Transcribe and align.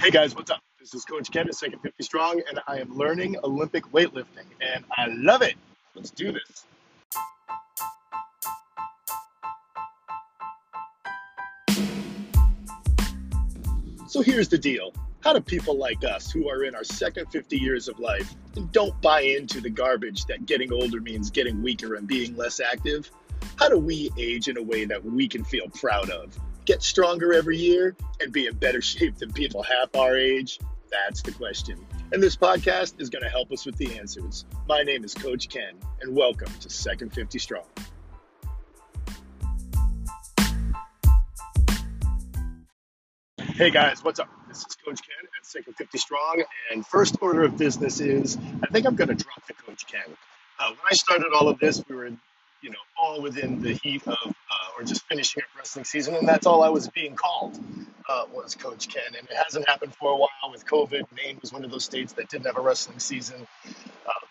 Hey 0.00 0.12
guys, 0.12 0.32
what's 0.36 0.48
up? 0.48 0.60
This 0.78 0.94
is 0.94 1.04
Coach 1.04 1.28
Ken 1.32 1.48
at 1.48 1.56
Second 1.56 1.80
50 1.80 2.04
Strong, 2.04 2.42
and 2.48 2.60
I 2.68 2.78
am 2.78 2.96
learning 2.96 3.34
Olympic 3.42 3.84
weightlifting, 3.90 4.46
and 4.60 4.84
I 4.96 5.08
love 5.08 5.42
it. 5.42 5.56
Let's 5.96 6.12
do 6.12 6.30
this. 6.30 6.64
So 14.06 14.22
here's 14.22 14.46
the 14.46 14.56
deal. 14.56 14.92
How 15.24 15.32
do 15.32 15.40
people 15.40 15.76
like 15.76 16.04
us, 16.04 16.30
who 16.30 16.48
are 16.48 16.62
in 16.62 16.76
our 16.76 16.84
second 16.84 17.26
50 17.32 17.58
years 17.58 17.88
of 17.88 17.98
life 17.98 18.36
and 18.54 18.70
don't 18.70 18.98
buy 19.02 19.22
into 19.22 19.60
the 19.60 19.68
garbage 19.68 20.26
that 20.26 20.46
getting 20.46 20.72
older 20.72 21.00
means 21.00 21.28
getting 21.28 21.60
weaker 21.60 21.96
and 21.96 22.06
being 22.06 22.36
less 22.36 22.60
active, 22.60 23.10
how 23.56 23.68
do 23.68 23.78
we 23.78 24.12
age 24.16 24.46
in 24.46 24.58
a 24.58 24.62
way 24.62 24.84
that 24.84 25.04
we 25.04 25.26
can 25.26 25.42
feel 25.42 25.68
proud 25.70 26.08
of? 26.08 26.38
Get 26.68 26.82
stronger 26.82 27.32
every 27.32 27.56
year 27.56 27.96
and 28.20 28.30
be 28.30 28.46
in 28.46 28.54
better 28.54 28.82
shape 28.82 29.16
than 29.16 29.32
people 29.32 29.62
half 29.62 29.96
our 29.96 30.14
age? 30.14 30.60
That's 30.90 31.22
the 31.22 31.32
question. 31.32 31.78
And 32.12 32.22
this 32.22 32.36
podcast 32.36 33.00
is 33.00 33.08
going 33.08 33.22
to 33.22 33.30
help 33.30 33.50
us 33.52 33.64
with 33.64 33.78
the 33.78 33.98
answers. 33.98 34.44
My 34.68 34.82
name 34.82 35.02
is 35.02 35.14
Coach 35.14 35.48
Ken, 35.48 35.72
and 36.02 36.14
welcome 36.14 36.52
to 36.60 36.68
Second 36.68 37.14
50 37.14 37.38
Strong. 37.38 37.64
Hey 43.38 43.70
guys, 43.70 44.04
what's 44.04 44.20
up? 44.20 44.28
This 44.46 44.58
is 44.58 44.76
Coach 44.84 45.00
Ken 45.00 45.26
at 45.40 45.46
Second 45.46 45.72
50 45.72 45.96
Strong, 45.96 46.42
and 46.70 46.86
first 46.86 47.16
order 47.22 47.44
of 47.44 47.56
business 47.56 47.98
is 47.98 48.36
I 48.62 48.66
think 48.66 48.86
I'm 48.86 48.94
going 48.94 49.08
to 49.08 49.14
drop 49.14 49.46
the 49.46 49.54
Coach 49.54 49.86
Ken. 49.86 50.02
Uh, 50.60 50.68
when 50.68 50.78
I 50.90 50.94
started 50.94 51.32
all 51.32 51.48
of 51.48 51.58
this, 51.60 51.82
we 51.88 51.96
were, 51.96 52.08
you 52.60 52.68
know, 52.68 52.76
all 53.02 53.22
within 53.22 53.62
the 53.62 53.72
heat 53.72 54.06
of 54.06 54.18
uh, 54.26 54.67
or 54.78 54.84
just 54.84 55.06
finishing 55.08 55.42
up 55.42 55.48
wrestling 55.58 55.84
season, 55.84 56.14
and 56.14 56.28
that's 56.28 56.46
all 56.46 56.62
I 56.62 56.68
was 56.68 56.88
being 56.88 57.16
called 57.16 57.58
uh, 58.08 58.24
was 58.32 58.54
Coach 58.54 58.88
Ken. 58.88 59.02
And 59.18 59.28
it 59.28 59.36
hasn't 59.36 59.68
happened 59.68 59.94
for 59.94 60.12
a 60.12 60.16
while 60.16 60.50
with 60.50 60.64
COVID. 60.66 61.04
Maine 61.16 61.38
was 61.40 61.52
one 61.52 61.64
of 61.64 61.70
those 61.70 61.84
states 61.84 62.12
that 62.14 62.28
didn't 62.28 62.46
have 62.46 62.56
a 62.56 62.60
wrestling 62.60 62.98
season, 62.98 63.46
um, 64.06 64.28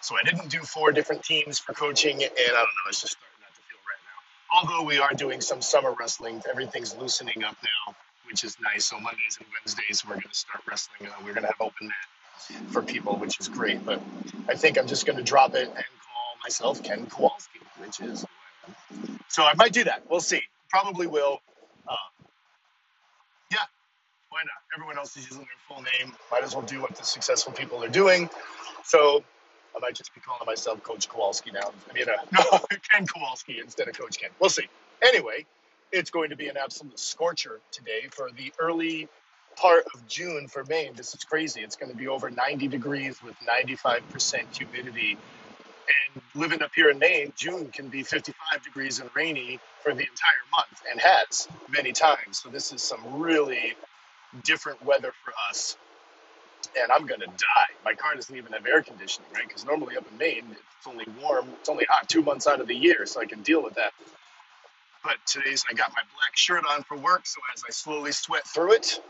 so 0.00 0.16
I 0.16 0.28
didn't 0.28 0.48
do 0.48 0.60
four 0.60 0.92
different 0.92 1.22
teams 1.22 1.58
for 1.58 1.72
coaching, 1.72 2.22
and 2.22 2.32
I 2.32 2.46
don't 2.46 2.54
know, 2.54 2.88
it's 2.88 3.00
just 3.00 3.12
starting 3.12 3.38
not 3.40 3.54
to 3.54 3.60
feel 3.62 3.78
right 3.86 4.02
now. 4.04 4.58
Although 4.58 4.86
we 4.86 4.98
are 4.98 5.14
doing 5.14 5.40
some 5.40 5.62
summer 5.62 5.94
wrestling, 5.98 6.42
everything's 6.50 6.96
loosening 6.96 7.44
up 7.44 7.56
now 7.62 7.94
which 8.30 8.44
is 8.44 8.56
nice. 8.60 8.86
So 8.86 8.96
Mondays 9.00 9.38
and 9.38 9.46
Wednesdays 9.52 10.04
we're 10.06 10.14
going 10.14 10.28
to 10.28 10.34
start 10.34 10.62
wrestling. 10.68 11.08
Uh, 11.08 11.14
we're 11.24 11.34
going 11.34 11.42
to 11.42 11.48
have 11.48 11.60
open 11.60 11.88
mat 11.88 12.70
for 12.72 12.82
people, 12.82 13.16
which 13.16 13.40
is 13.40 13.48
great. 13.48 13.84
But 13.84 14.00
I 14.48 14.54
think 14.54 14.78
I'm 14.78 14.86
just 14.86 15.06
going 15.06 15.18
to 15.18 15.24
drop 15.24 15.54
it 15.54 15.66
and 15.66 15.74
call 15.74 16.36
myself 16.42 16.82
Ken 16.82 17.06
Kowalski, 17.06 17.60
which 17.78 18.00
is 18.00 18.24
so 19.30 19.44
I 19.44 19.54
might 19.54 19.72
do 19.72 19.84
that. 19.84 20.02
We'll 20.10 20.20
see. 20.20 20.42
Probably 20.70 21.06
will. 21.06 21.40
Uh, 21.88 21.94
yeah, 23.50 23.58
why 24.28 24.40
not? 24.42 24.50
Everyone 24.76 24.98
else 24.98 25.16
is 25.16 25.24
using 25.24 25.38
their 25.38 25.48
full 25.68 25.82
name. 25.82 26.14
Might 26.30 26.44
as 26.44 26.54
well 26.54 26.64
do 26.64 26.80
what 26.80 26.96
the 26.96 27.04
successful 27.04 27.52
people 27.52 27.82
are 27.82 27.88
doing. 27.88 28.28
So 28.84 29.24
I 29.76 29.78
might 29.80 29.94
just 29.94 30.14
be 30.14 30.20
calling 30.20 30.46
myself 30.46 30.82
Coach 30.82 31.08
Kowalski 31.08 31.52
now. 31.52 31.72
I 31.88 31.92
mean, 31.92 32.06
uh, 32.08 32.12
no, 32.32 32.58
Ken 32.92 33.06
Kowalski 33.06 33.60
instead 33.60 33.88
of 33.88 33.98
Coach 33.98 34.18
Ken. 34.18 34.30
We'll 34.40 34.50
see. 34.50 34.68
Anyway, 35.02 35.46
it's 35.92 36.10
going 36.10 36.30
to 36.30 36.36
be 36.36 36.48
an 36.48 36.56
absolute 36.56 36.98
scorcher 36.98 37.60
today 37.72 38.08
for 38.10 38.30
the 38.36 38.52
early 38.58 39.08
part 39.56 39.84
of 39.94 40.06
June 40.08 40.48
for 40.48 40.64
Maine. 40.64 40.92
This 40.96 41.14
is 41.14 41.24
crazy. 41.24 41.60
It's 41.60 41.76
going 41.76 41.92
to 41.92 41.96
be 41.96 42.08
over 42.08 42.30
90 42.30 42.68
degrees 42.68 43.22
with 43.22 43.36
95% 43.40 44.56
humidity. 44.56 45.18
And 46.14 46.22
living 46.34 46.62
up 46.62 46.72
here 46.74 46.90
in 46.90 46.98
Maine, 46.98 47.32
June 47.36 47.70
can 47.72 47.88
be 47.88 48.02
55 48.02 48.62
degrees 48.64 49.00
and 49.00 49.10
rainy 49.14 49.60
for 49.82 49.94
the 49.94 50.02
entire 50.02 50.44
month 50.52 50.82
and 50.90 51.00
has 51.00 51.48
many 51.70 51.92
times. 51.92 52.40
So 52.40 52.48
this 52.48 52.72
is 52.72 52.82
some 52.82 53.20
really 53.20 53.74
different 54.44 54.84
weather 54.84 55.12
for 55.24 55.32
us. 55.50 55.76
And 56.80 56.92
I'm 56.92 57.06
going 57.06 57.20
to 57.20 57.26
die. 57.26 57.70
My 57.84 57.94
car 57.94 58.14
doesn't 58.14 58.36
even 58.36 58.52
have 58.52 58.66
air 58.66 58.82
conditioning, 58.82 59.28
right? 59.34 59.46
Because 59.46 59.64
normally 59.64 59.96
up 59.96 60.06
in 60.10 60.18
Maine, 60.18 60.44
it's 60.50 60.86
only 60.86 61.06
warm, 61.20 61.48
it's 61.60 61.68
only 61.68 61.86
hot 61.88 62.08
two 62.08 62.22
months 62.22 62.46
out 62.46 62.60
of 62.60 62.68
the 62.68 62.76
year, 62.76 63.06
so 63.06 63.20
I 63.20 63.26
can 63.26 63.42
deal 63.42 63.62
with 63.62 63.74
that. 63.74 63.92
But 65.04 65.16
today's 65.26 65.64
I 65.70 65.74
got 65.74 65.90
my 65.90 66.02
black 66.14 66.36
shirt 66.36 66.64
on 66.70 66.82
for 66.84 66.96
work, 66.96 67.26
so 67.26 67.40
as 67.54 67.64
I 67.68 67.72
slowly 67.72 68.12
sweat 68.12 68.46
through 68.46 68.74
it, 68.74 69.00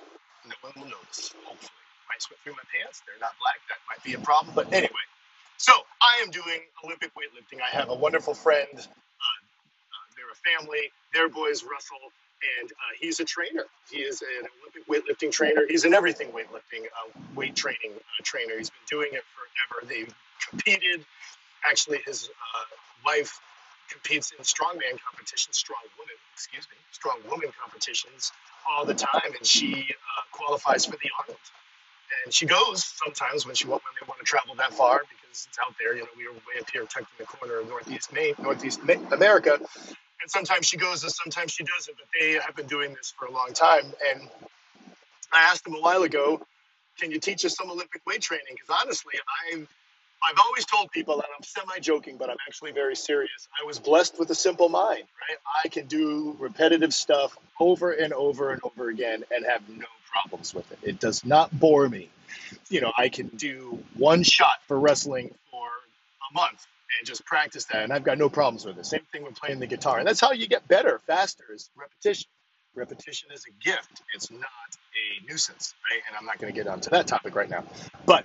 no 0.47 0.55
one 0.63 0.73
will 0.77 0.91
notice. 0.93 1.35
Hopefully, 1.45 1.71
I 2.11 2.19
sweat 2.21 2.39
through 2.45 2.55
my 2.55 2.67
pants, 2.75 3.03
they're 3.07 3.21
not 3.21 3.33
black. 3.41 3.61
That 3.69 3.79
might 3.91 4.03
be 4.05 4.15
a 4.15 4.25
problem. 4.25 4.55
But 4.55 4.73
anyway, 4.73 5.07
so 5.61 5.75
I 6.01 6.23
am 6.25 6.31
doing 6.31 6.61
Olympic 6.85 7.11
weightlifting. 7.15 7.61
I 7.61 7.77
have 7.77 7.91
a 7.91 7.95
wonderful 7.95 8.35
friend. 8.35 8.69
Uh, 8.73 8.81
uh, 8.81 10.07
they're 10.17 10.33
a 10.33 10.59
family. 10.59 10.91
Their 11.15 11.29
boys 11.29 11.65
Russell, 11.65 11.99
and 12.61 12.73
uh, 12.73 12.77
he's 12.99 13.21
a 13.21 13.27
trainer. 13.27 13.65
He 13.91 13.99
is 13.99 14.23
an 14.23 14.49
Olympic 14.63 14.89
weightlifting 14.89 15.31
trainer. 15.33 15.63
He's 15.69 15.85
an 15.85 15.95
everything 15.95 16.29
weightlifting, 16.29 16.87
uh, 16.87 17.21
weight 17.37 17.57
training 17.57 17.93
uh, 17.95 18.23
trainer. 18.25 18.57
He's 18.59 18.71
been 18.71 18.89
doing 18.89 19.11
it 19.13 19.23
forever. 19.37 19.87
They've 19.87 20.15
competed. 20.51 21.05
Actually, 21.71 22.01
his 22.07 22.29
uh, 22.31 22.65
wife 23.07 23.41
competes 23.91 24.33
in 24.33 24.45
strongman 24.45 24.99
competitions, 25.05 25.59
strong 25.59 25.83
woman, 25.99 26.15
excuse 26.35 26.67
me, 26.71 26.77
strong 26.93 27.19
woman 27.31 27.51
competitions 27.61 28.33
all 28.71 28.87
the 28.87 28.95
time, 28.95 29.35
and 29.37 29.47
she 29.47 29.89
qualifies 30.33 30.87
for 30.87 30.93
the 30.93 31.11
Arnold. 31.21 31.39
And 32.25 32.35
she 32.35 32.47
goes 32.47 32.85
sometimes 32.85 33.47
when 33.47 33.55
she 33.55 33.67
when 33.69 33.81
they 34.01 34.07
want 34.09 34.21
to 34.21 34.27
travel 34.27 34.55
that 34.57 34.75
far 34.75 35.03
it's 35.31 35.49
out 35.67 35.75
there. 35.79 35.95
You 35.95 36.03
know, 36.03 36.09
we 36.17 36.27
are 36.27 36.33
way 36.33 36.61
up 36.61 36.71
here, 36.71 36.83
tucked 36.83 37.11
in 37.19 37.25
the 37.25 37.27
corner 37.27 37.61
of 37.61 37.69
Northeast 37.69 38.13
Maine, 38.13 38.35
Northeast 38.43 38.81
America. 39.13 39.55
And 39.57 40.31
sometimes 40.31 40.67
she 40.67 40.77
goes 40.77 41.03
and 41.03 41.13
sometimes 41.13 41.53
she 41.53 41.65
doesn't. 41.65 41.97
But 41.97 42.07
they 42.19 42.33
have 42.35 42.57
been 42.57 42.67
doing 42.67 42.95
this 42.95 43.13
for 43.19 43.27
a 43.27 43.33
long 43.33 43.53
time. 43.55 43.85
And 44.11 44.29
I 45.33 45.43
asked 45.43 45.65
them 45.65 45.75
a 45.75 45.81
while 45.81 46.03
ago, 46.03 46.45
"Can 46.99 47.11
you 47.11 47.19
teach 47.21 47.45
us 47.45 47.57
some 47.57 47.71
Olympic 47.71 48.03
weight 48.07 48.23
training?" 48.23 48.47
Because 48.51 48.83
honestly, 48.83 49.15
I've 49.53 49.69
I've 50.23 50.39
always 50.45 50.67
told 50.67 50.91
people, 50.91 51.15
and 51.15 51.25
I'm 51.37 51.43
semi 51.43 51.79
joking, 51.81 52.17
but 52.19 52.29
I'm 52.29 52.37
actually 52.47 52.73
very 52.73 52.97
serious. 52.97 53.49
I 53.61 53.65
was 53.67 53.79
blessed 53.79 54.19
with 54.19 54.31
a 54.31 54.35
simple 54.35 54.69
mind, 54.69 55.05
right? 55.21 55.39
I 55.65 55.69
can 55.69 55.87
do 55.87 56.37
repetitive 56.39 56.93
stuff 56.93 57.37
over 57.59 57.93
and 57.93 58.13
over 58.13 58.51
and 58.51 58.61
over 58.65 58.91
again 58.91 59.25
and 59.31 59.47
have 59.47 59.67
no 59.69 59.87
problems 60.11 60.55
with 60.55 60.71
it. 60.73 60.79
It 60.83 61.01
does 61.01 61.25
not 61.25 61.59
bore 61.59 61.89
me. 61.89 62.11
You 62.69 62.81
know, 62.81 62.93
I 62.97 63.09
can 63.09 63.29
do 63.29 63.79
one 63.97 64.23
shot 64.23 64.63
for 64.67 64.79
wrestling 64.79 65.35
for 65.51 65.67
a 65.67 66.35
month 66.35 66.67
and 66.99 67.07
just 67.07 67.25
practice 67.25 67.65
that, 67.67 67.83
and 67.85 67.93
I've 67.93 68.05
got 68.05 68.19
no 68.19 68.29
problems 68.29 68.65
with 68.65 68.79
it. 68.79 68.87
Same 68.87 69.07
thing 69.13 69.25
with 69.25 69.35
playing 69.35 69.61
the 69.61 69.67
guitar. 69.67 69.99
And 69.99 70.07
that's 70.07 70.21
how 70.21 70.33
you 70.33 70.47
get 70.47 70.67
better, 70.69 71.01
faster, 71.07 71.45
is 71.55 71.71
repetition. 71.77 72.29
Repetition 72.75 73.31
is 73.35 73.45
a 73.47 73.65
gift, 73.65 74.03
it's 74.15 74.31
not 74.31 74.43
a 74.45 75.27
nuisance, 75.29 75.75
right? 75.91 76.01
And 76.07 76.17
I'm 76.17 76.25
not 76.25 76.39
going 76.39 76.53
to 76.53 76.57
get 76.57 76.69
onto 76.69 76.89
that 76.91 77.07
topic 77.09 77.35
right 77.35 77.51
now. 77.51 77.65
But 78.07 78.23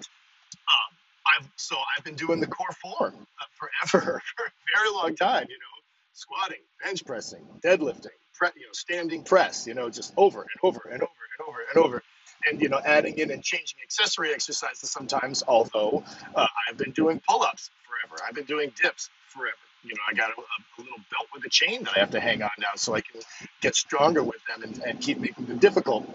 um, 0.68 0.96
I've 1.26 1.50
so 1.56 1.76
I've 1.98 2.04
been 2.04 2.16
doing 2.16 2.40
the 2.40 2.48
core 2.48 2.72
four 2.82 3.14
forever 3.54 4.22
for 4.36 4.46
a 4.46 4.52
very 4.78 4.90
long 4.92 5.16
time. 5.16 5.48
You 5.50 5.56
know, 5.56 5.76
squatting, 6.14 6.60
bench 6.84 7.06
pressing, 7.06 7.44
deadlifting, 7.64 8.08
pre, 8.36 8.50
you 8.56 8.68
know, 8.68 8.74
standing 8.74 9.24
press. 9.24 9.66
You 9.66 9.74
know, 9.74 9.90
just 9.90 10.14
over 10.16 10.42
and 10.42 10.50
over 10.64 10.90
and 10.92 11.02
over 11.02 11.12
and 11.40 11.48
over 11.48 11.60
and 11.74 11.86
over. 11.86 12.04
And 12.48 12.62
you 12.62 12.70
know, 12.70 12.80
adding 12.84 13.18
in 13.18 13.32
and 13.32 13.44
changing 13.44 13.80
accessory 13.84 14.34
exercises 14.34 14.90
sometimes. 14.90 15.44
Although 15.48 16.04
uh, 16.36 16.48
I've 16.70 16.78
been 16.78 16.92
doing 16.92 17.22
pull-ups 17.28 17.72
forever, 17.84 18.22
I've 18.28 18.36
been 18.36 18.46
doing 18.46 18.72
dips 18.82 19.10
forever. 19.30 19.56
You 19.84 19.92
know, 19.92 20.02
I 20.10 20.14
got 20.14 20.30
a, 20.30 20.34
a, 20.34 20.82
little 20.82 20.98
belt 21.12 21.28
with 21.34 21.46
a 21.46 21.50
chain 21.50 21.84
that 21.84 21.94
I 21.96 22.00
have 22.00 22.12
to 22.12 22.20
hang 22.20 22.42
on 22.42 22.50
now, 22.60 22.76
so 22.76 22.96
I 22.96 23.02
can 23.02 23.22
get 23.62 23.76
stronger 23.76 24.24
with 24.24 24.44
them 24.48 24.64
and, 24.64 24.82
and 24.84 25.02
keep 25.02 25.20
making 25.20 25.46
them 25.46 25.60
difficult. 25.60 26.10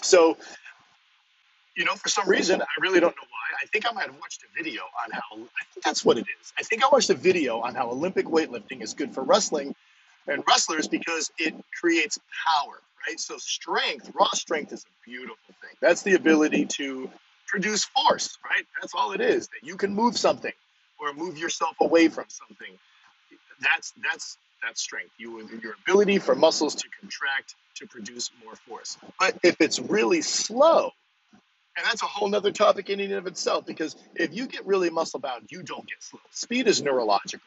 So 0.00 0.36
you 1.78 1.84
know, 1.84 1.94
for 1.94 2.08
some 2.08 2.28
reason, 2.28 2.60
I 2.60 2.80
really 2.80 2.98
don't 2.98 3.14
know 3.16 3.22
why. 3.22 3.56
I 3.62 3.66
think 3.66 3.88
I 3.88 3.92
might 3.92 4.06
have 4.06 4.16
watched 4.20 4.42
a 4.42 4.62
video 4.62 4.82
on 4.82 5.12
how, 5.12 5.36
I 5.36 5.64
think 5.72 5.84
that's 5.84 6.04
what 6.04 6.18
it 6.18 6.26
is. 6.40 6.52
I 6.58 6.64
think 6.64 6.84
I 6.84 6.88
watched 6.90 7.08
a 7.08 7.14
video 7.14 7.60
on 7.60 7.76
how 7.76 7.88
Olympic 7.90 8.26
weightlifting 8.26 8.82
is 8.82 8.94
good 8.94 9.14
for 9.14 9.22
wrestling 9.22 9.76
and 10.28 10.42
wrestlers 10.48 10.88
because 10.88 11.30
it 11.38 11.54
creates 11.80 12.18
power, 12.46 12.80
right? 13.06 13.18
So, 13.18 13.36
strength, 13.38 14.10
raw 14.14 14.28
strength 14.32 14.72
is 14.72 14.84
a 14.84 15.10
beautiful 15.10 15.54
thing. 15.60 15.76
That's 15.80 16.02
the 16.02 16.14
ability 16.14 16.66
to 16.76 17.10
produce 17.46 17.84
force, 17.84 18.36
right? 18.44 18.64
That's 18.80 18.94
all 18.94 19.12
it 19.12 19.20
is. 19.20 19.48
That 19.48 19.66
you 19.66 19.76
can 19.76 19.94
move 19.94 20.16
something 20.16 20.52
or 21.00 21.12
move 21.14 21.38
yourself 21.38 21.76
away 21.80 22.08
from 22.08 22.24
something. 22.28 22.78
That's, 23.60 23.92
that's, 24.02 24.36
that's 24.62 24.80
strength. 24.80 25.12
You, 25.18 25.48
your 25.62 25.74
ability 25.86 26.18
for 26.18 26.34
muscles 26.34 26.74
to 26.76 26.88
contract 27.00 27.54
to 27.76 27.86
produce 27.86 28.30
more 28.44 28.54
force. 28.54 28.98
But 29.18 29.38
if 29.42 29.56
it's 29.60 29.80
really 29.80 30.22
slow, 30.22 30.90
and 31.76 31.86
that's 31.86 32.02
a 32.02 32.06
whole 32.06 32.28
nother 32.28 32.50
topic 32.50 32.90
in 32.90 33.00
and 33.00 33.12
of 33.12 33.26
itself 33.26 33.64
because 33.64 33.94
if 34.16 34.34
you 34.34 34.46
get 34.46 34.66
really 34.66 34.90
muscle 34.90 35.20
bound, 35.20 35.46
you 35.50 35.62
don't 35.62 35.86
get 35.86 36.02
slow. 36.02 36.20
Speed 36.30 36.66
is 36.66 36.82
neurological. 36.82 37.46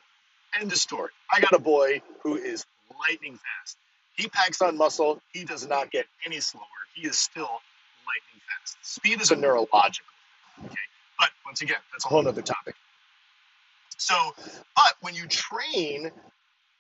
End 0.60 0.72
of 0.72 0.78
story. 0.78 1.12
I 1.32 1.40
got 1.42 1.54
a 1.54 1.60
boy 1.60 2.02
who 2.24 2.36
is 2.36 2.66
lightning 3.10 3.38
fast. 3.38 3.78
He 4.16 4.28
packs 4.28 4.62
on 4.62 4.78
muscle. 4.78 5.22
He 5.34 5.46
does 5.46 5.68
not 5.68 5.92
get 5.92 6.06
any 6.26 6.40
slower. 6.40 6.64
He 6.94 7.08
is 7.08 7.18
still 7.18 7.44
lightning 7.44 8.42
fast. 8.48 8.78
Speed 8.82 9.22
is 9.22 9.32
a 9.32 9.36
neurological. 9.36 10.08
Okay. 10.66 10.76
But 11.18 11.30
once 11.46 11.62
again, 11.62 11.78
that's 11.92 12.06
a 12.06 12.10
whole 12.10 12.28
other 12.28 12.42
topic. 12.42 12.76
So, 13.98 14.16
but 14.76 14.96
when 15.02 15.16
you 15.16 15.28
train 15.28 16.12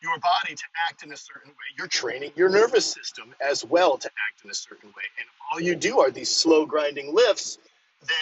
your 0.01 0.17
body 0.19 0.55
to 0.55 0.63
act 0.89 1.03
in 1.03 1.13
a 1.13 1.17
certain 1.17 1.51
way. 1.51 1.67
You're 1.77 1.87
training 1.87 2.31
your 2.35 2.49
nervous 2.49 2.85
system 2.85 3.33
as 3.39 3.63
well 3.63 3.97
to 3.97 4.07
act 4.07 4.43
in 4.43 4.49
a 4.49 4.53
certain 4.53 4.89
way. 4.89 5.03
And 5.17 5.25
if 5.25 5.35
all 5.51 5.61
you 5.61 5.75
do 5.75 5.99
are 5.99 6.11
these 6.11 6.29
slow 6.29 6.65
grinding 6.65 7.13
lifts, 7.13 7.59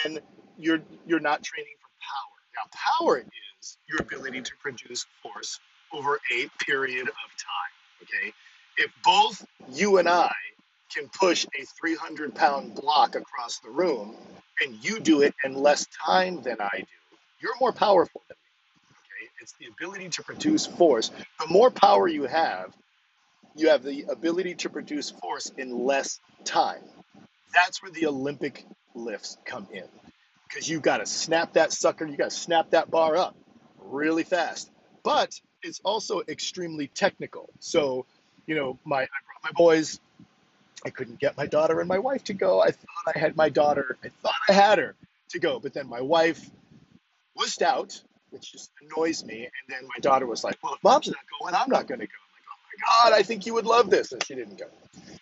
then 0.04 0.18
you're 0.58 0.82
you're 1.06 1.20
not 1.20 1.42
training 1.42 1.72
for 1.80 1.88
power. 2.04 2.36
Now 2.56 2.68
power 2.98 3.24
is 3.60 3.78
your 3.88 4.00
ability 4.00 4.42
to 4.42 4.52
produce 4.60 5.06
force 5.22 5.58
over 5.92 6.20
a 6.32 6.48
period 6.64 7.08
of 7.08 7.30
time. 7.36 7.74
Okay. 8.14 8.32
If 8.78 8.90
both 9.04 9.44
you 9.72 9.98
and 9.98 10.08
I 10.08 10.32
can 10.94 11.08
push 11.08 11.46
a 11.58 11.64
300 11.80 12.34
pound 12.34 12.74
block 12.74 13.14
across 13.14 13.58
the 13.60 13.70
room 13.70 14.16
and 14.62 14.82
you 14.84 15.00
do 15.00 15.22
it 15.22 15.34
in 15.44 15.54
less 15.54 15.86
time 16.04 16.42
than 16.42 16.56
I 16.60 16.78
do, 16.78 17.16
you're 17.40 17.54
more 17.60 17.72
powerful 17.72 18.22
than 18.28 18.36
me. 18.36 18.90
Okay? 18.90 19.30
It's 19.40 19.54
the 19.60 19.66
ability 19.66 20.08
to 20.10 20.22
produce 20.22 20.66
force. 20.66 21.10
The 21.38 21.46
more 21.46 21.70
power 21.70 22.08
you 22.08 22.24
have, 22.24 22.74
you 23.54 23.70
have 23.70 23.82
the 23.82 24.04
ability 24.08 24.54
to 24.56 24.70
produce 24.70 25.10
force 25.10 25.50
in 25.56 25.84
less 25.84 26.20
time. 26.44 26.82
That's 27.54 27.82
where 27.82 27.90
the 27.90 28.06
Olympic 28.06 28.64
lifts 28.94 29.36
come 29.44 29.68
in. 29.72 29.84
Because 30.48 30.68
you 30.68 30.80
got 30.80 30.98
to 30.98 31.06
snap 31.06 31.54
that 31.54 31.72
sucker, 31.72 32.06
you 32.06 32.16
got 32.16 32.30
to 32.30 32.36
snap 32.36 32.70
that 32.70 32.90
bar 32.90 33.16
up 33.16 33.36
really 33.78 34.24
fast. 34.24 34.70
But 35.02 35.40
it's 35.62 35.80
also 35.84 36.22
extremely 36.28 36.88
technical. 36.88 37.50
So, 37.58 38.06
you 38.46 38.54
know, 38.54 38.78
my 38.84 39.02
I 39.02 39.06
brought 39.06 39.44
my 39.44 39.52
boys 39.52 40.00
I 40.84 40.90
couldn't 40.90 41.18
get 41.18 41.36
my 41.36 41.46
daughter 41.46 41.80
and 41.80 41.88
my 41.88 41.98
wife 41.98 42.24
to 42.24 42.34
go. 42.34 42.60
I 42.60 42.70
thought 42.70 43.14
I 43.14 43.18
had 43.18 43.36
my 43.36 43.48
daughter. 43.48 43.98
I 44.02 44.08
thought 44.22 44.34
I 44.48 44.52
had 44.52 44.78
her 44.78 44.94
to 45.30 45.38
go, 45.38 45.58
but 45.60 45.74
then 45.74 45.88
my 45.88 46.00
wife 46.00 46.48
was 47.36 47.60
out, 47.60 48.00
which 48.30 48.52
just 48.52 48.70
annoys 48.82 49.24
me. 49.24 49.42
And 49.44 49.50
then 49.68 49.82
my 49.84 50.00
daughter 50.00 50.26
was 50.26 50.42
like, 50.42 50.56
"Well, 50.62 50.74
if 50.74 50.82
mom's 50.82 51.08
not 51.08 51.16
going, 51.40 51.54
I'm 51.54 51.70
not 51.70 51.86
going 51.86 52.00
to 52.00 52.06
go." 52.06 52.12
I'm 52.12 52.32
like, 52.34 52.44
"Oh 52.48 53.04
my 53.04 53.10
god, 53.10 53.18
I 53.18 53.22
think 53.22 53.46
you 53.46 53.54
would 53.54 53.66
love 53.66 53.90
this," 53.90 54.12
and 54.12 54.24
she 54.24 54.34
didn't 54.34 54.58
go. 54.58 54.66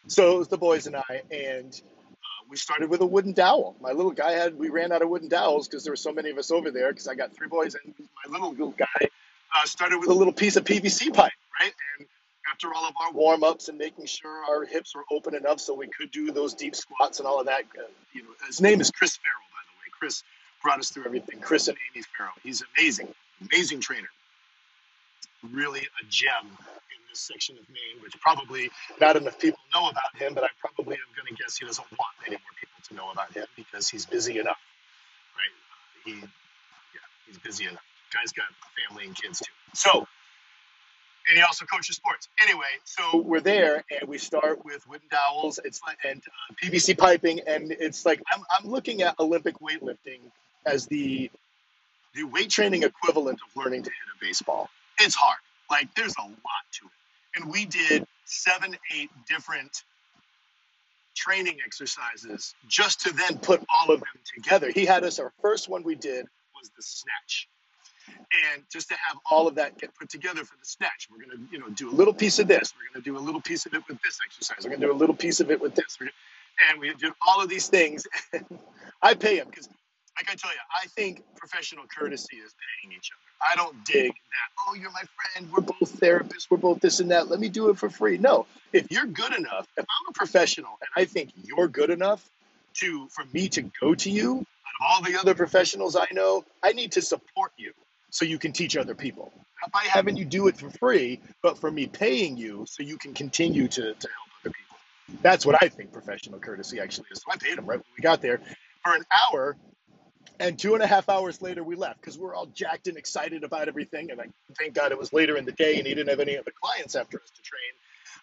So 0.06 0.36
it 0.36 0.38
was 0.38 0.48
the 0.48 0.58
boys 0.58 0.86
and 0.86 0.96
I, 0.96 1.22
and 1.30 1.72
uh, 1.72 2.44
we 2.48 2.56
started 2.56 2.88
with 2.88 3.00
a 3.00 3.06
wooden 3.06 3.32
dowel. 3.32 3.76
My 3.80 3.92
little 3.92 4.12
guy 4.12 4.32
had. 4.32 4.56
We 4.56 4.68
ran 4.68 4.92
out 4.92 5.02
of 5.02 5.08
wooden 5.08 5.28
dowels 5.28 5.66
because 5.66 5.82
there 5.82 5.92
were 5.92 5.96
so 5.96 6.12
many 6.12 6.30
of 6.30 6.38
us 6.38 6.50
over 6.52 6.70
there. 6.70 6.92
Because 6.92 7.08
I 7.08 7.14
got 7.14 7.34
three 7.34 7.48
boys, 7.48 7.74
and 7.74 7.94
my 8.24 8.32
little 8.32 8.52
little 8.52 8.74
guy 8.78 9.08
uh, 9.56 9.66
started 9.66 9.98
with 9.98 10.10
a 10.10 10.14
little 10.14 10.32
piece 10.32 10.56
of 10.56 10.64
PVC 10.64 11.12
pipe, 11.14 11.32
right? 11.60 11.72
And 11.98 12.08
after 12.50 12.72
all 12.74 12.86
of 12.88 12.94
our 13.04 13.12
warm 13.12 13.44
ups 13.44 13.68
and 13.68 13.78
making 13.78 14.06
sure 14.06 14.44
our 14.50 14.64
hips 14.64 14.94
were 14.94 15.04
open 15.12 15.34
enough 15.34 15.60
so 15.60 15.74
we 15.74 15.88
could 15.88 16.10
do 16.10 16.32
those 16.32 16.54
deep 16.54 16.74
squats 16.76 17.18
and 17.18 17.28
all 17.28 17.40
of 17.40 17.46
that. 17.46 17.62
Uh, 17.78 17.82
you 18.12 18.22
know, 18.22 18.28
his 18.46 18.60
name 18.60 18.80
is 18.80 18.90
Chris 18.90 19.16
Farrell, 19.16 19.48
by 19.52 19.60
the 19.66 19.78
way. 19.78 19.90
Chris 19.98 20.22
brought 20.62 20.78
us 20.80 20.90
through 20.90 21.06
everything. 21.06 21.40
Chris 21.40 21.68
and 21.68 21.76
Amy 21.94 22.04
Farrell. 22.16 22.32
He's 22.42 22.62
amazing, 22.78 23.08
amazing 23.52 23.80
trainer. 23.80 24.08
Really 25.52 25.80
a 25.80 26.06
gem 26.10 26.46
in 26.46 27.00
this 27.10 27.20
section 27.20 27.56
of 27.58 27.68
Maine, 27.68 28.02
which 28.02 28.20
probably 28.20 28.70
not 29.00 29.16
enough 29.16 29.38
people 29.38 29.60
know 29.74 29.88
about 29.88 30.16
him, 30.16 30.34
but 30.34 30.44
I 30.44 30.48
probably 30.60 30.96
am 30.96 31.00
going 31.16 31.34
to 31.36 31.42
guess 31.42 31.58
he 31.58 31.66
doesn't 31.66 31.88
want 31.92 32.14
any 32.26 32.36
more 32.36 32.54
people 32.60 32.78
to 32.88 32.94
know 32.94 33.10
about 33.12 33.32
him 33.32 33.46
because 33.56 33.88
he's 33.88 34.06
busy 34.06 34.38
enough, 34.40 34.58
right? 35.36 36.04
He, 36.14 36.20
yeah, 36.20 37.06
he's 37.26 37.38
busy 37.38 37.64
enough. 37.66 37.82
Guy's 38.12 38.32
got 38.32 38.46
family 38.88 39.06
and 39.06 39.14
kids 39.14 39.40
too. 39.40 39.52
So 39.74 40.06
and 41.28 41.36
he 41.36 41.42
also 41.42 41.64
coaches 41.66 41.96
sports. 41.96 42.28
Anyway, 42.42 42.64
so 42.84 43.18
we're 43.18 43.40
there, 43.40 43.84
and 43.90 44.08
we 44.08 44.18
start 44.18 44.64
with 44.64 44.86
wooden 44.88 45.08
dowels. 45.10 45.60
It's 45.64 45.80
like 45.86 45.98
and 46.04 46.22
uh, 46.26 46.54
PVC 46.62 46.96
piping, 46.96 47.40
and 47.46 47.70
it's 47.72 48.06
like 48.06 48.22
I'm 48.32 48.42
I'm 48.58 48.70
looking 48.70 49.02
at 49.02 49.14
Olympic 49.20 49.56
weightlifting 49.60 50.20
as 50.64 50.86
the 50.86 51.30
the 52.14 52.24
weight 52.24 52.50
training 52.50 52.82
equivalent 52.82 53.40
of 53.46 53.62
learning 53.62 53.82
to 53.82 53.90
hit 53.90 54.16
a 54.16 54.24
baseball. 54.24 54.70
It's 54.98 55.14
hard. 55.14 55.38
Like 55.70 55.94
there's 55.94 56.14
a 56.18 56.22
lot 56.22 56.64
to 56.72 56.86
it, 56.86 57.40
and 57.42 57.52
we 57.52 57.66
did 57.66 58.06
seven, 58.24 58.76
eight 58.96 59.10
different 59.28 59.84
training 61.14 61.58
exercises 61.64 62.54
just 62.68 63.00
to 63.00 63.12
then 63.12 63.38
put 63.38 63.60
all 63.74 63.92
of 63.92 64.00
them 64.00 64.08
together. 64.34 64.70
He 64.70 64.86
had 64.86 65.04
us. 65.04 65.18
Our 65.18 65.32
first 65.42 65.68
one 65.68 65.82
we 65.82 65.94
did 65.94 66.26
was 66.54 66.70
the 66.76 66.82
snatch 66.82 67.48
and 68.52 68.62
just 68.70 68.88
to 68.88 68.94
have 68.94 69.18
all 69.30 69.46
of 69.46 69.54
that 69.56 69.78
get 69.78 69.94
put 69.94 70.08
together 70.08 70.44
for 70.44 70.54
the 70.56 70.64
snatch. 70.64 71.08
We're 71.10 71.24
going 71.24 71.46
to, 71.46 71.52
you 71.52 71.58
know, 71.58 71.68
do 71.70 71.90
a 71.90 71.92
little 71.94 72.14
piece 72.14 72.38
of 72.38 72.48
this. 72.48 72.74
We're 72.76 72.92
going 72.92 73.02
to 73.02 73.10
do 73.10 73.16
a 73.16 73.24
little 73.24 73.40
piece 73.40 73.66
of 73.66 73.74
it 73.74 73.82
with 73.88 74.00
this 74.02 74.18
exercise. 74.24 74.58
We're 74.64 74.70
going 74.70 74.80
to 74.80 74.86
do 74.86 74.92
a 74.92 74.94
little 74.94 75.14
piece 75.14 75.40
of 75.40 75.50
it 75.50 75.60
with 75.60 75.74
this. 75.74 75.98
And 76.00 76.80
we 76.80 76.92
do 76.94 77.12
all 77.26 77.42
of 77.42 77.48
these 77.48 77.68
things. 77.68 78.06
I 79.02 79.14
pay 79.14 79.38
him 79.38 79.46
because, 79.48 79.68
like 80.16 80.30
I 80.30 80.34
tell 80.34 80.50
you, 80.50 80.58
I 80.74 80.86
think 80.88 81.22
professional 81.36 81.84
courtesy 81.86 82.36
is 82.36 82.54
paying 82.82 82.96
each 82.96 83.10
other. 83.12 83.28
I 83.40 83.54
don't 83.54 83.84
dig 83.84 84.08
that. 84.08 84.64
Oh, 84.66 84.74
you're 84.74 84.90
my 84.90 85.04
friend. 85.32 85.50
We're 85.52 85.60
both 85.60 86.00
therapists. 86.00 86.50
We're 86.50 86.56
both 86.56 86.80
this 86.80 87.00
and 87.00 87.10
that. 87.12 87.28
Let 87.28 87.38
me 87.38 87.48
do 87.48 87.70
it 87.70 87.78
for 87.78 87.88
free. 87.88 88.18
No, 88.18 88.46
if 88.72 88.90
you're 88.90 89.06
good 89.06 89.32
enough, 89.32 89.68
if 89.76 89.84
I'm 89.84 90.08
a 90.08 90.12
professional 90.12 90.78
and 90.80 91.02
I 91.02 91.04
think 91.04 91.30
you're 91.44 91.68
good 91.68 91.90
enough 91.90 92.28
to 92.74 93.06
for 93.08 93.24
me 93.32 93.48
to 93.50 93.62
go 93.80 93.94
to 93.94 94.10
you, 94.10 94.38
out 94.38 94.40
of 94.40 94.86
all 94.86 95.02
the 95.02 95.18
other 95.18 95.34
professionals 95.34 95.94
I 95.94 96.06
know, 96.12 96.44
I 96.62 96.72
need 96.72 96.92
to 96.92 97.02
support 97.02 97.52
you 97.56 97.72
so 98.10 98.24
you 98.24 98.38
can 98.38 98.52
teach 98.52 98.76
other 98.76 98.94
people. 98.94 99.32
Not 99.60 99.72
by 99.72 99.82
having 99.88 100.16
you 100.16 100.24
do 100.24 100.48
it 100.48 100.56
for 100.56 100.70
free, 100.70 101.20
but 101.42 101.58
for 101.58 101.70
me 101.70 101.86
paying 101.86 102.36
you 102.36 102.64
so 102.68 102.82
you 102.82 102.96
can 102.96 103.12
continue 103.14 103.68
to, 103.68 103.82
to 103.94 104.08
help 104.08 104.28
other 104.40 104.54
people. 104.54 105.20
That's 105.22 105.44
what 105.44 105.62
I 105.62 105.68
think 105.68 105.92
professional 105.92 106.38
courtesy 106.38 106.80
actually 106.80 107.08
is. 107.10 107.18
So 107.18 107.32
I 107.32 107.36
paid 107.36 107.58
him 107.58 107.66
right 107.66 107.78
when 107.78 107.84
we 107.96 108.02
got 108.02 108.22
there 108.22 108.40
for 108.84 108.94
an 108.94 109.04
hour. 109.32 109.56
And 110.40 110.56
two 110.56 110.74
and 110.74 110.82
a 110.82 110.86
half 110.86 111.08
hours 111.08 111.42
later, 111.42 111.64
we 111.64 111.74
left 111.74 112.00
because 112.00 112.16
we're 112.16 112.34
all 112.34 112.46
jacked 112.46 112.86
and 112.86 112.96
excited 112.96 113.42
about 113.42 113.66
everything. 113.66 114.12
And 114.12 114.20
I 114.20 114.26
thank 114.56 114.74
God 114.74 114.92
it 114.92 114.98
was 114.98 115.12
later 115.12 115.36
in 115.36 115.44
the 115.44 115.52
day 115.52 115.78
and 115.78 115.86
he 115.86 115.94
didn't 115.94 116.10
have 116.10 116.20
any 116.20 116.38
other 116.38 116.52
clients 116.62 116.94
after 116.94 117.20
us 117.20 117.30
to 117.30 117.42
train. 117.42 117.72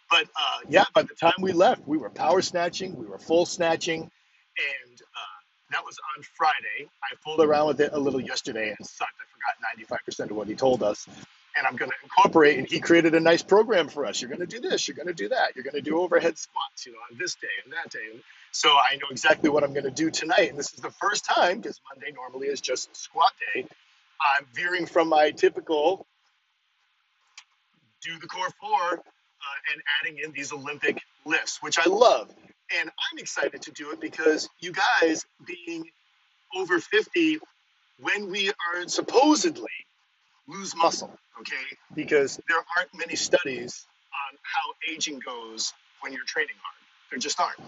But 0.09 0.23
uh, 0.23 0.59
yeah, 0.69 0.85
by 0.93 1.01
the 1.01 1.15
time 1.15 1.33
we 1.39 1.51
left, 1.51 1.85
we 1.87 1.97
were 1.97 2.09
power 2.09 2.41
snatching, 2.41 2.95
we 2.95 3.05
were 3.05 3.17
full 3.17 3.45
snatching, 3.45 4.01
and 4.03 5.01
uh, 5.01 5.37
that 5.71 5.83
was 5.83 5.97
on 6.15 6.23
Friday. 6.37 6.89
I 7.03 7.15
fooled 7.23 7.41
around 7.41 7.67
with 7.67 7.81
it 7.81 7.89
a 7.91 7.99
little 7.99 8.21
yesterday 8.21 8.73
and 8.77 8.87
sucked. 8.87 9.11
I 9.47 9.77
forgot 9.77 9.99
95% 10.05 10.31
of 10.31 10.37
what 10.37 10.47
he 10.47 10.55
told 10.55 10.83
us. 10.83 11.07
And 11.57 11.65
I'm 11.65 11.77
going 11.77 11.89
to 11.89 11.97
incorporate, 12.03 12.57
and 12.59 12.67
he 12.69 12.81
created 12.81 13.15
a 13.15 13.19
nice 13.19 13.41
program 13.41 13.87
for 13.87 14.05
us. 14.05 14.21
You're 14.21 14.29
going 14.29 14.45
to 14.45 14.47
do 14.47 14.59
this, 14.59 14.87
you're 14.87 14.95
going 14.95 15.07
to 15.07 15.13
do 15.13 15.29
that, 15.29 15.55
you're 15.55 15.63
going 15.63 15.75
to 15.75 15.81
do 15.81 15.99
overhead 15.99 16.37
squats, 16.37 16.85
you 16.85 16.91
know, 16.91 16.97
on 17.09 17.17
this 17.17 17.35
day 17.35 17.47
and 17.63 17.71
that 17.71 17.91
day. 17.91 18.11
And 18.11 18.21
so 18.51 18.69
I 18.69 18.95
know 18.97 19.07
exactly 19.09 19.49
what 19.49 19.63
I'm 19.63 19.71
going 19.71 19.85
to 19.85 19.91
do 19.91 20.11
tonight. 20.11 20.49
And 20.49 20.59
this 20.59 20.73
is 20.73 20.81
the 20.81 20.91
first 20.91 21.23
time, 21.23 21.61
because 21.61 21.79
Monday 21.93 22.11
normally 22.13 22.47
is 22.47 22.59
just 22.59 22.93
squat 22.95 23.31
day. 23.53 23.65
I'm 24.19 24.45
veering 24.53 24.85
from 24.85 25.07
my 25.07 25.31
typical 25.31 26.05
do 28.05 28.19
the 28.19 28.27
core 28.27 28.49
four 28.59 28.93
uh, 28.93 29.73
and 29.73 29.81
adding 30.01 30.19
in 30.23 30.31
these 30.31 30.51
Olympic 30.53 31.01
lifts, 31.25 31.61
which 31.61 31.79
I 31.79 31.85
love. 31.85 32.33
And 32.79 32.89
I'm 32.89 33.17
excited 33.17 33.61
to 33.63 33.71
do 33.71 33.91
it 33.91 33.99
because 33.99 34.47
you 34.59 34.71
guys 34.71 35.25
being 35.45 35.85
over 36.55 36.79
50 36.79 37.39
when 37.99 38.29
we 38.29 38.49
are 38.49 38.87
supposedly 38.87 39.71
lose 40.47 40.75
muscle, 40.75 41.11
okay? 41.39 41.55
Because 41.93 42.39
there 42.47 42.57
aren't 42.77 42.93
many 42.93 43.15
studies 43.15 43.85
on 44.31 44.37
how 44.41 44.93
aging 44.93 45.19
goes 45.19 45.73
when 46.01 46.13
you're 46.13 46.25
training 46.25 46.55
hard. 46.61 46.75
There 47.09 47.19
just 47.19 47.39
aren't. 47.39 47.59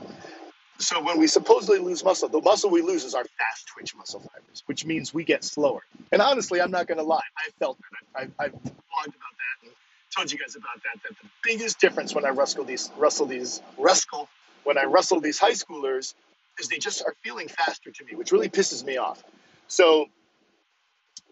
So 0.80 1.02
when 1.02 1.18
we 1.18 1.26
supposedly 1.28 1.80
lose 1.80 2.04
muscle, 2.04 2.30
the 2.30 2.42
muscle 2.42 2.70
we 2.70 2.82
lose 2.82 3.04
is 3.04 3.16
our 3.16 3.24
fast 3.24 3.68
twitch 3.68 3.96
muscle 3.96 4.20
fibers, 4.20 4.64
which 4.68 4.86
means 4.86 5.12
we 5.12 5.24
get 5.24 5.44
slower. 5.44 5.82
And 6.12 6.22
honestly, 6.22 6.62
I'm 6.62 6.70
not 6.70 6.88
going 6.88 7.00
to 7.00 7.04
lie. 7.04 7.22
I 7.36 7.50
felt 7.58 7.80
that. 7.80 8.30
I, 8.40 8.44
I, 8.44 8.46
I've 8.46 8.52
blogged 8.52 9.08
about 9.08 9.34
that 9.38 9.64
and 9.64 9.72
told 10.16 10.32
you 10.32 10.38
guys 10.38 10.56
about 10.56 10.84
that. 10.84 11.02
That 11.02 11.18
the 11.22 11.30
biggest 11.44 11.80
difference 11.80 12.14
when 12.14 12.26
I 12.26 12.30
wrestle 12.30 12.64
these, 12.64 12.92
wrestle 12.96 13.26
these, 13.26 13.60
wrestle 13.78 14.30
when 14.66 14.78
I 14.78 14.84
wrestle 14.84 15.20
these 15.20 15.40
high 15.40 15.54
schoolers 15.54 16.14
is 16.60 16.68
they 16.68 16.78
just 16.78 17.04
are 17.04 17.16
feeling 17.24 17.48
faster 17.48 17.90
to 17.92 18.06
me, 18.06 18.14
which 18.16 18.32
really 18.32 18.50
pisses 18.50 18.86
me 18.86 18.98
off. 18.98 19.24
So 19.68 20.08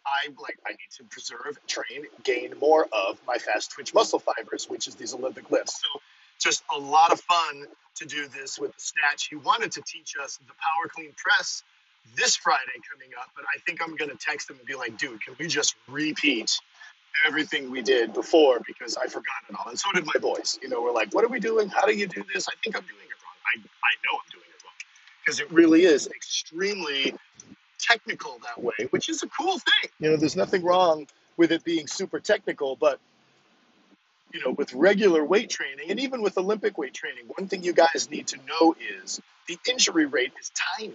I'm 0.05 0.35
like 0.41 0.57
I 0.65 0.71
need 0.71 0.91
to 0.97 1.03
preserve, 1.05 1.57
train, 1.67 2.05
gain 2.23 2.53
more 2.59 2.87
of 2.91 3.19
my 3.25 3.37
fast 3.37 3.71
twitch 3.71 3.93
muscle 3.93 4.19
fibers, 4.19 4.69
which 4.69 4.87
is 4.87 4.95
these 4.95 5.13
Olympic 5.13 5.49
lifts. 5.51 5.81
So 5.81 5.99
just 6.39 6.63
a 6.75 6.79
lot 6.79 7.11
of 7.11 7.21
fun 7.21 7.65
to 7.95 8.05
do 8.05 8.27
this 8.27 8.59
with 8.59 8.73
the 8.73 8.81
snatch. 8.81 9.27
He 9.29 9.35
wanted 9.37 9.71
to 9.73 9.81
teach 9.81 10.15
us 10.21 10.37
the 10.37 10.53
power 10.53 10.89
clean 10.93 11.13
press 11.17 11.63
this 12.15 12.35
Friday 12.35 12.79
coming 12.91 13.09
up, 13.19 13.29
but 13.35 13.45
I 13.55 13.59
think 13.65 13.81
I'm 13.81 13.95
gonna 13.95 14.15
text 14.19 14.49
him 14.49 14.57
and 14.57 14.67
be 14.67 14.75
like, 14.75 14.97
dude, 14.97 15.23
can 15.23 15.35
we 15.39 15.47
just 15.47 15.75
repeat 15.87 16.59
everything 17.25 17.71
we 17.71 17.81
did 17.81 18.13
before 18.13 18.59
because 18.67 18.97
I 18.97 19.07
forgot 19.07 19.41
it 19.49 19.55
all. 19.57 19.69
And 19.69 19.79
so 19.79 19.89
did 19.93 20.05
my 20.05 20.19
boys. 20.19 20.59
You 20.61 20.69
know, 20.69 20.81
we're 20.81 20.91
like, 20.91 21.13
what 21.13 21.23
are 21.23 21.29
we 21.29 21.39
doing? 21.39 21.69
How 21.69 21.85
do 21.85 21.95
you 21.95 22.07
do 22.07 22.23
this? 22.33 22.47
I 22.47 22.53
think 22.63 22.75
I'm 22.75 22.83
doing 22.83 23.05
it 23.05 23.17
wrong. 23.23 23.37
I, 23.45 23.59
I 23.59 23.93
know 24.05 24.19
I'm 24.19 24.29
doing 24.31 24.45
it 24.49 24.63
wrong 24.63 24.73
because 25.23 25.39
it 25.39 25.51
really 25.51 25.85
is 25.85 26.07
extremely 26.07 27.13
technical 27.87 28.39
that 28.43 28.61
way, 28.61 28.87
which 28.89 29.09
is 29.09 29.23
a 29.23 29.27
cool 29.27 29.59
thing. 29.59 29.89
You 29.99 30.11
know, 30.11 30.17
there's 30.17 30.35
nothing 30.35 30.63
wrong 30.63 31.07
with 31.37 31.51
it 31.51 31.63
being 31.63 31.87
super 31.87 32.19
technical, 32.19 32.75
but 32.75 32.99
you 34.33 34.41
know, 34.43 34.51
with 34.51 34.73
regular 34.73 35.23
weight 35.23 35.49
training 35.49 35.91
and 35.91 35.99
even 35.99 36.21
with 36.21 36.37
Olympic 36.37 36.77
weight 36.77 36.93
training, 36.93 37.25
one 37.37 37.47
thing 37.47 37.63
you 37.63 37.73
guys 37.73 38.09
need 38.09 38.27
to 38.27 38.37
know 38.47 38.75
is 39.03 39.21
the 39.47 39.57
injury 39.69 40.05
rate 40.05 40.33
is 40.39 40.51
tiny, 40.77 40.93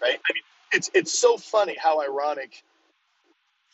right? 0.00 0.18
I 0.18 0.32
mean, 0.32 0.42
it's 0.72 0.90
it's 0.94 1.18
so 1.18 1.36
funny 1.36 1.76
how 1.80 2.02
ironic 2.02 2.62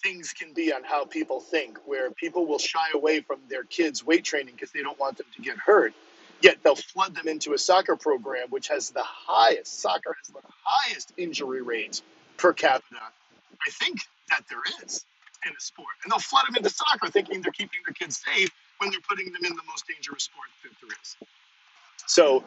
things 0.02 0.32
can 0.32 0.52
be 0.52 0.72
on 0.72 0.84
how 0.84 1.04
people 1.04 1.40
think, 1.40 1.78
where 1.86 2.10
people 2.10 2.46
will 2.46 2.58
shy 2.58 2.86
away 2.94 3.20
from 3.20 3.40
their 3.48 3.64
kids' 3.64 4.04
weight 4.04 4.24
training 4.24 4.54
because 4.54 4.70
they 4.70 4.82
don't 4.82 4.98
want 4.98 5.16
them 5.18 5.26
to 5.36 5.42
get 5.42 5.56
hurt. 5.56 5.94
Yet 6.40 6.58
they'll 6.62 6.76
flood 6.76 7.14
them 7.14 7.26
into 7.26 7.54
a 7.54 7.58
soccer 7.58 7.96
program, 7.96 8.48
which 8.50 8.68
has 8.68 8.90
the 8.90 9.02
highest, 9.02 9.80
soccer 9.80 10.14
has 10.22 10.34
the 10.34 10.42
highest 10.62 11.12
injury 11.16 11.62
rate 11.62 12.02
per 12.36 12.52
capita, 12.52 13.00
I 13.66 13.70
think, 13.70 14.00
that 14.30 14.44
there 14.48 14.62
is 14.84 15.04
in 15.46 15.52
a 15.52 15.60
sport. 15.60 15.88
And 16.02 16.12
they'll 16.12 16.18
flood 16.18 16.46
them 16.46 16.56
into 16.56 16.70
soccer 16.70 17.08
thinking 17.08 17.42
they're 17.42 17.52
keeping 17.52 17.80
their 17.86 17.94
kids 17.94 18.22
safe 18.24 18.50
when 18.78 18.90
they're 18.90 19.00
putting 19.08 19.32
them 19.32 19.44
in 19.44 19.54
the 19.54 19.62
most 19.68 19.86
dangerous 19.86 20.24
sport 20.24 20.48
that 20.62 20.72
there 20.80 20.96
is. 21.02 21.16
So 22.06 22.38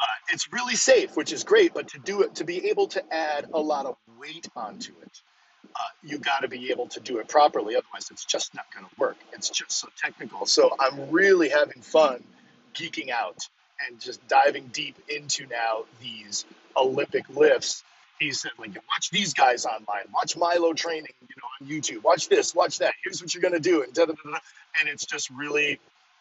uh, 0.00 0.04
it's 0.32 0.52
really 0.52 0.76
safe, 0.76 1.16
which 1.16 1.32
is 1.32 1.44
great, 1.44 1.74
but 1.74 1.88
to 1.88 1.98
do 1.98 2.22
it, 2.22 2.36
to 2.36 2.44
be 2.44 2.68
able 2.68 2.86
to 2.88 3.14
add 3.14 3.46
a 3.52 3.60
lot 3.60 3.86
of 3.86 3.96
weight 4.18 4.48
onto 4.54 4.92
it, 5.02 5.22
uh, 5.64 5.78
you 6.02 6.18
got 6.18 6.40
to 6.40 6.48
be 6.48 6.70
able 6.70 6.86
to 6.88 7.00
do 7.00 7.18
it 7.18 7.28
properly. 7.28 7.76
Otherwise, 7.76 8.10
it's 8.10 8.24
just 8.24 8.54
not 8.54 8.64
going 8.72 8.86
to 8.86 8.92
work. 8.98 9.16
It's 9.32 9.50
just 9.50 9.72
so 9.72 9.88
technical. 9.96 10.46
So 10.46 10.74
I'm 10.78 11.10
really 11.10 11.48
having 11.48 11.82
fun 11.82 12.22
geeking 12.74 13.10
out 13.10 13.48
and 13.86 14.00
just 14.00 14.26
diving 14.28 14.68
deep 14.68 14.96
into 15.08 15.46
now 15.46 15.84
these 16.00 16.44
Olympic 16.76 17.28
lifts. 17.28 17.82
He 18.18 18.32
said, 18.32 18.52
like, 18.58 18.74
watch 18.74 19.10
these 19.10 19.34
guys 19.34 19.66
online, 19.66 20.04
watch 20.14 20.36
Milo 20.36 20.72
training, 20.72 21.12
you 21.20 21.34
know, 21.36 21.48
on 21.60 21.68
YouTube, 21.68 22.02
watch 22.02 22.28
this, 22.28 22.54
watch 22.54 22.78
that. 22.78 22.94
Here's 23.04 23.20
what 23.20 23.34
you're 23.34 23.42
gonna 23.42 23.60
do, 23.60 23.82
and 23.82 23.92
da 23.92 24.06
da 24.06 24.14
da. 24.14 24.38
And 24.80 24.88
it's 24.88 25.04
just 25.04 25.30
really 25.30 25.78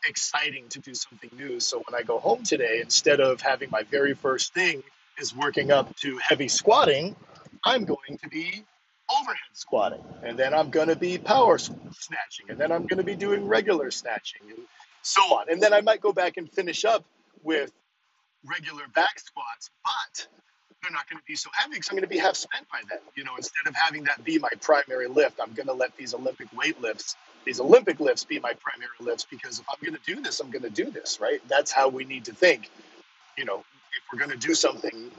exciting 0.08 0.68
to 0.70 0.80
do 0.80 0.94
something 0.94 1.30
new. 1.38 1.60
So 1.60 1.82
when 1.88 2.00
I 2.00 2.04
go 2.04 2.20
home 2.20 2.44
today, 2.44 2.80
instead 2.82 3.20
of 3.20 3.42
having 3.42 3.70
my 3.70 3.84
very 3.84 4.14
first 4.14 4.54
thing 4.54 4.84
is 5.18 5.36
working 5.36 5.72
up 5.72 5.96
to 5.98 6.18
heavy 6.18 6.48
squatting, 6.48 7.16
I'm 7.64 7.86
going 7.86 8.20
to 8.22 8.30
be 8.30 8.64
overhead 9.10 9.38
squatting, 9.54 10.04
and 10.24 10.38
then 10.38 10.54
I'm 10.54 10.72
to 10.90 10.96
be 10.96 11.18
power 11.18 11.58
snatching, 11.58 12.50
and 12.50 12.58
then 12.58 12.72
I'm 12.72 12.88
to 12.98 13.04
be 13.04 13.16
doing 13.16 13.48
regular 13.48 13.92
snatching, 13.92 14.42
and 14.50 14.60
so 15.02 15.22
on. 15.22 15.50
And 15.50 15.62
then 15.62 15.74
I 15.74 15.82
might 15.82 16.02
go 16.02 16.12
back 16.12 16.38
and 16.38 16.52
finish 16.52 16.86
up 16.86 17.06
with 17.44 17.72
regular 18.44 18.84
back 18.94 19.20
squats, 19.20 19.70
but 19.84 20.28
they're 20.86 20.94
not 20.94 21.10
going 21.10 21.20
to 21.20 21.26
be 21.26 21.36
so 21.36 21.50
heavy 21.54 21.74
because 21.74 21.90
I'm 21.90 21.96
going 21.96 22.04
to 22.04 22.10
be 22.10 22.18
half 22.18 22.36
spent 22.36 22.70
by 22.70 22.80
then. 22.90 23.00
You 23.16 23.24
know, 23.24 23.36
instead 23.38 23.68
of 23.68 23.76
having 23.76 24.04
that 24.04 24.24
be 24.24 24.38
my 24.38 24.52
primary 24.62 25.08
lift, 25.08 25.40
I'm 25.42 25.54
going 25.54 25.68
to 25.68 25.74
let 25.74 25.96
these 25.98 26.14
Olympic 26.14 26.48
weight 26.56 26.80
lifts, 26.80 27.16
these 27.44 27.60
Olympic 27.60 28.00
lifts 28.00 28.24
be 28.24 28.40
my 28.40 28.54
primary 28.54 28.98
lifts 29.00 29.26
because 29.30 29.60
if 29.60 29.66
I'm 29.70 29.78
going 29.82 30.00
to 30.00 30.16
do 30.16 30.22
this, 30.22 30.40
I'm 30.40 30.52
going 30.52 30.64
to 30.64 30.70
do 30.70 30.92
this, 30.92 31.20
right? 31.20 31.42
That's 31.48 31.72
how 31.72 31.90
we 31.90 32.06
need 32.06 32.26
to 32.26 32.34
think. 32.34 32.70
You 33.38 33.46
know, 33.46 33.60
if 33.60 34.04
we're 34.14 34.20
going 34.20 34.38
to 34.38 34.48
do 34.48 34.54
something, 34.54 35.12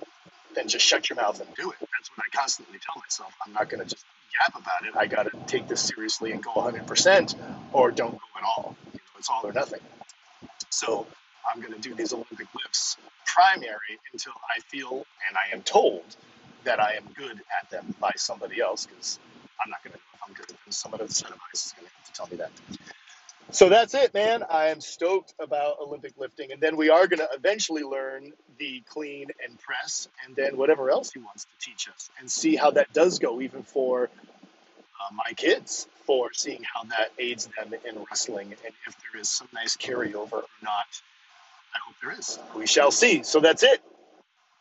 then 0.54 0.68
just 0.68 0.85
shut 0.85 1.11
your 1.11 1.16
mouth 1.16 1.40
and 1.40 1.52
do 1.56 1.70
it. 1.70 1.76
That's 1.80 2.11
what 2.14 2.25
I 2.25 2.37
constantly 2.37 2.78
tell 2.78 3.00
myself. 3.00 3.32
I'm 3.44 3.52
not 3.52 3.68
going 3.68 3.82
to 3.82 3.88
just 3.88 4.04
yap 4.40 4.54
about 4.54 4.87
it. 4.87 4.96
I 4.96 5.06
got 5.06 5.25
to 5.25 5.38
take 5.46 5.66
this 5.68 5.80
seriously 5.80 6.32
and 6.32 6.42
go 6.42 6.52
100% 6.52 7.35
or 7.73 7.90
don't 7.90 8.12
go 8.12 8.18
at 8.38 8.44
all. 8.44 8.76
You 8.92 8.99
know, 8.99 9.18
it's 9.18 9.28
all 9.28 9.42
or 9.44 9.52
nothing. 9.52 9.80
So 10.70 11.06
I'm 11.53 11.61
going 11.61 11.75
to 11.75 11.81
do 11.81 11.95
these 11.95 12.12
Olympic 12.12 12.49
lifts 12.55 12.97
primary 13.25 13.99
until 14.12 14.33
I 14.57 14.61
feel 14.61 15.07
and 15.29 15.37
I 15.37 15.55
am 15.55 15.62
told 15.62 16.05
that 16.65 16.81
I 16.81 16.95
am 16.95 17.05
good 17.17 17.41
at 17.62 17.71
them 17.71 17.95
by 18.00 18.12
somebody 18.17 18.61
else 18.61 18.87
because 18.87 19.19
I'm 19.62 19.71
not 19.71 19.83
going 19.85 19.93
to 19.93 19.99
know 19.99 20.05
if 20.15 20.21
I'm 20.26 20.35
good 20.35 20.45
at 20.45 20.49
them. 20.49 20.59
Some 20.71 20.95
other 20.95 21.09
set 21.09 21.31
of 21.31 21.37
eyes 21.37 21.67
is 21.67 21.73
going 21.73 21.87
to 21.87 21.93
have 21.95 22.07
to 22.07 22.12
tell 22.12 22.26
me 22.29 22.37
that. 22.37 22.50
So 23.53 23.69
that's 23.69 23.95
it, 23.95 24.12
man. 24.12 24.43
I 24.50 24.67
am 24.69 24.81
stoked 24.81 25.35
about 25.38 25.76
Olympic 25.81 26.15
lifting. 26.19 26.50
And 26.50 26.61
then 26.61 26.76
we 26.76 26.91
are 26.91 27.07
going 27.07 27.21
to 27.21 27.29
eventually 27.33 27.85
learn 27.85 28.33
the 28.59 28.83
clean 28.88 29.29
and 29.47 29.59
press 29.61 30.09
and 30.26 30.35
then 30.35 30.57
whatever 30.57 30.91
else 30.91 31.12
he 31.12 31.21
wants 31.21 31.45
to 31.45 31.50
teach 31.65 31.88
us 31.88 32.11
and 32.19 32.31
see 32.31 32.57
how 32.57 32.73
that 32.73 32.93
does 32.93 33.21
go, 33.21 33.41
even 33.41 33.62
for 33.62 34.11
uh, 34.85 35.15
my 35.15 35.33
kids, 35.37 35.87
for 36.07 36.33
seeing 36.33 36.62
how 36.65 36.83
that 36.85 37.12
aids 37.19 37.49
them 37.57 37.73
in 37.88 38.05
wrestling 38.11 38.49
and 38.49 38.75
if 38.87 38.97
there 39.00 39.21
is 39.21 39.29
some 39.29 39.49
nice 39.55 39.76
carryover 39.76 40.33
or 40.33 40.45
not. 40.62 41.03
I 41.76 41.78
hope 41.87 41.97
there 42.00 42.18
is. 42.18 42.38
We 42.56 42.66
shall 42.66 42.90
see. 42.90 43.23
So 43.23 43.40
that's 43.40 43.62
it. 43.62 43.83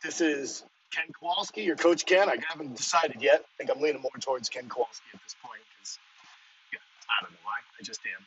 This 0.02 0.20
is 0.20 0.64
Ken 0.94 1.06
Kowalski, 1.18 1.62
your 1.62 1.76
Coach 1.76 2.04
Ken. 2.04 2.28
I 2.28 2.36
haven't 2.46 2.76
decided 2.76 3.22
yet. 3.22 3.40
I 3.40 3.52
think 3.56 3.70
I'm 3.74 3.82
leaning 3.82 4.02
more 4.02 4.10
towards 4.20 4.50
Ken 4.50 4.68
Kowalski 4.68 5.06
at 5.14 5.22
this 5.22 5.34
point 5.42 5.62
because, 5.72 5.98
yeah, 6.72 6.78
I 7.08 7.24
don't 7.24 7.32
know 7.32 7.38
why. 7.42 7.56
I 7.80 7.82
just 7.82 8.00
am. 8.04 8.26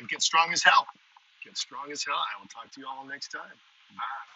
And 0.00 0.08
get 0.08 0.22
strong 0.22 0.52
as 0.52 0.62
hell. 0.62 0.86
Get 1.44 1.58
strong 1.58 1.92
as 1.92 2.02
hell. 2.02 2.16
I 2.16 2.40
will 2.40 2.48
talk 2.48 2.72
to 2.72 2.80
you 2.80 2.86
all 2.88 3.04
next 3.06 3.28
time. 3.28 3.42
Bye. 3.94 4.28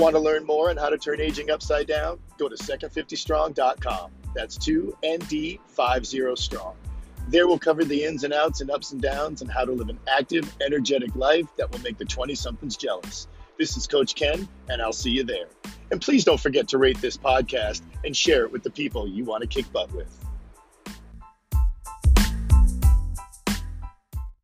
Want 0.00 0.14
to 0.14 0.20
learn 0.20 0.46
more 0.46 0.70
on 0.70 0.78
how 0.78 0.88
to 0.88 0.96
turn 0.96 1.20
aging 1.20 1.50
upside 1.50 1.86
down? 1.86 2.18
Go 2.38 2.48
to 2.48 2.56
second50strong.com. 2.56 4.10
That's 4.34 4.56
2ND50 4.56 6.38
strong. 6.38 6.74
There 7.28 7.46
we'll 7.46 7.58
cover 7.58 7.84
the 7.84 8.04
ins 8.04 8.24
and 8.24 8.32
outs 8.32 8.62
and 8.62 8.70
ups 8.70 8.92
and 8.92 9.02
downs 9.02 9.42
and 9.42 9.50
how 9.50 9.66
to 9.66 9.72
live 9.72 9.90
an 9.90 9.98
active, 10.10 10.50
energetic 10.64 11.14
life 11.16 11.44
that 11.58 11.70
will 11.70 11.80
make 11.80 11.98
the 11.98 12.06
20 12.06 12.34
somethings 12.34 12.78
jealous. 12.78 13.28
This 13.58 13.76
is 13.76 13.86
Coach 13.86 14.14
Ken, 14.14 14.48
and 14.70 14.80
I'll 14.80 14.94
see 14.94 15.10
you 15.10 15.22
there. 15.22 15.48
And 15.90 16.00
please 16.00 16.24
don't 16.24 16.40
forget 16.40 16.66
to 16.68 16.78
rate 16.78 16.98
this 17.02 17.18
podcast 17.18 17.82
and 18.02 18.16
share 18.16 18.46
it 18.46 18.52
with 18.52 18.62
the 18.62 18.70
people 18.70 19.06
you 19.06 19.24
want 19.24 19.42
to 19.42 19.46
kick 19.46 19.70
butt 19.70 19.92
with. 19.92 20.08